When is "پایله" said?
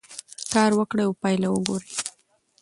1.21-1.47